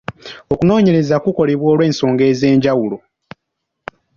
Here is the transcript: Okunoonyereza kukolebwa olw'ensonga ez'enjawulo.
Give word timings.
Okunoonyereza 0.53 1.15
kukolebwa 1.23 1.67
olw'ensonga 1.73 2.23
ez'enjawulo. 2.31 2.97